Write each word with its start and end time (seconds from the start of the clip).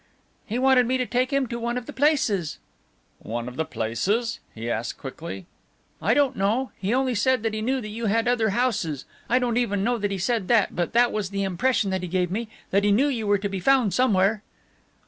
"He 0.47 0.57
wanted 0.57 0.87
me 0.87 0.97
to 0.97 1.05
take 1.05 1.31
him 1.31 1.45
to 1.45 1.59
one 1.59 1.77
of 1.77 1.85
the 1.85 1.93
places." 1.93 2.57
"One 3.19 3.47
of 3.47 3.55
what 3.55 3.69
places?" 3.69 4.39
he 4.51 4.67
asked 4.67 4.97
quickly. 4.97 5.45
"I 6.01 6.15
don't 6.15 6.35
know. 6.35 6.71
He 6.79 6.91
only 6.91 7.13
said 7.13 7.43
that 7.43 7.53
he 7.53 7.61
knew 7.61 7.79
that 7.81 7.87
you 7.89 8.07
had 8.07 8.27
other 8.27 8.49
houses 8.49 9.05
I 9.29 9.37
don't 9.37 9.57
even 9.57 9.83
know 9.83 9.99
that 9.99 10.09
he 10.09 10.17
said 10.17 10.47
that, 10.47 10.75
but 10.75 10.93
that 10.93 11.11
was 11.11 11.29
the 11.29 11.43
impression 11.43 11.91
that 11.91 12.01
he 12.01 12.07
gave 12.07 12.31
me, 12.31 12.49
that 12.71 12.83
he 12.83 12.91
knew 12.91 13.09
you 13.09 13.27
were 13.27 13.37
to 13.37 13.47
be 13.47 13.59
found 13.59 13.93
somewhere." 13.93 14.41